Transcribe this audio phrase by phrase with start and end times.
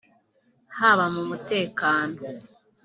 [0.77, 2.17] haba mu mutekano